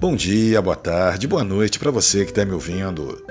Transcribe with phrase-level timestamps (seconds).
[0.00, 3.22] Bom dia, boa tarde, boa noite para você que está me ouvindo.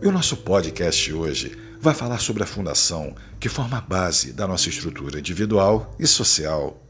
[0.00, 4.46] E o nosso podcast hoje vai falar sobre a fundação que forma a base da
[4.46, 6.80] nossa estrutura individual e social: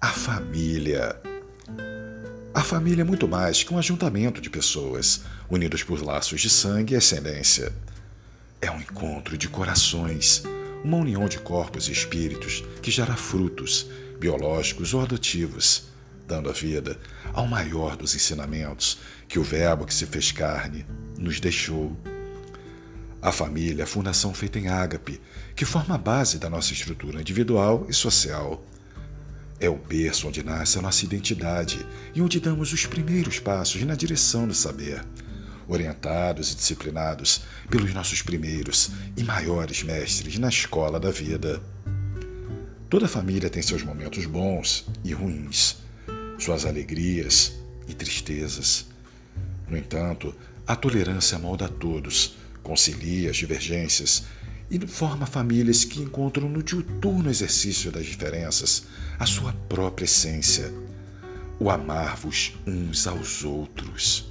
[0.00, 1.20] a família.
[2.54, 6.94] A família é muito mais que um ajuntamento de pessoas unidas por laços de sangue
[6.94, 7.72] e ascendência.
[8.62, 10.44] É um encontro de corações,
[10.84, 13.88] uma união de corpos e espíritos que gera frutos,
[14.20, 15.95] biológicos ou adotivos
[16.26, 16.98] dando a vida
[17.32, 18.98] ao maior dos ensinamentos
[19.28, 20.84] que o Verbo que se fez carne
[21.18, 21.96] nos deixou.
[23.22, 25.20] A família, a fundação feita em ágape,
[25.54, 28.64] que forma a base da nossa estrutura individual e social.
[29.58, 33.94] É o berço onde nasce a nossa identidade e onde damos os primeiros passos na
[33.94, 35.02] direção do saber,
[35.66, 41.60] orientados e disciplinados pelos nossos primeiros e maiores mestres na escola da vida.
[42.90, 45.85] Toda família tem seus momentos bons e ruins
[46.38, 47.54] suas alegrias
[47.88, 48.86] e tristezas.
[49.68, 50.34] No entanto,
[50.66, 54.24] a tolerância molda a todos, concilia as divergências
[54.70, 58.84] e forma famílias que encontram no diuturno exercício das diferenças
[59.18, 60.72] a sua própria essência,
[61.58, 64.26] o amar-vos uns aos outros.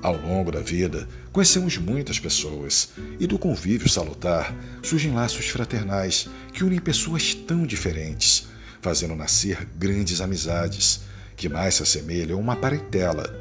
[0.00, 6.62] Ao longo da vida, conhecemos muitas pessoas e do convívio salutar surgem laços fraternais que
[6.62, 8.47] unem pessoas tão diferentes,
[8.80, 11.00] fazendo nascer grandes amizades,
[11.36, 13.34] que mais se assemelham a uma parentela,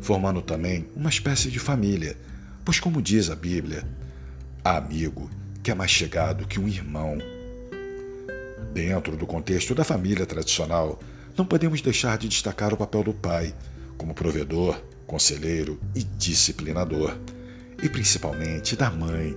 [0.00, 2.16] formando também uma espécie de família,
[2.64, 3.84] pois, como diz a Bíblia,
[4.64, 5.30] há amigo
[5.62, 7.18] que é mais chegado que um irmão.
[8.72, 11.00] Dentro do contexto da família tradicional,
[11.36, 13.54] não podemos deixar de destacar o papel do pai,
[13.96, 17.16] como provedor, conselheiro e disciplinador,
[17.82, 19.36] e principalmente da mãe,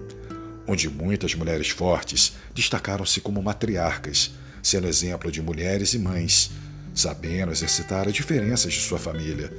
[0.67, 4.33] onde muitas mulheres fortes destacaram-se como matriarcas,
[4.63, 6.49] sendo exemplo de mulheres e mães,
[6.95, 9.51] sabendo exercitar as diferenças de sua família,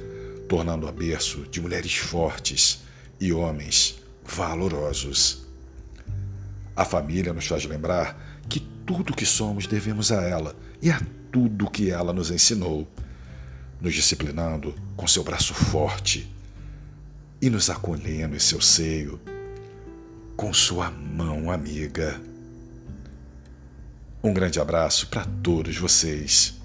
[0.49, 2.81] tornando-a berço de mulheres fortes
[3.19, 5.45] e homens valorosos.
[6.75, 11.01] A família nos faz lembrar que tudo o que somos devemos a ela e a
[11.31, 12.87] tudo que ela nos ensinou,
[13.79, 16.29] nos disciplinando com seu braço forte
[17.41, 19.19] e nos acolhendo em seu seio
[20.35, 22.19] com sua mão amiga.
[24.25, 26.55] Um grande abraço para todos vocês.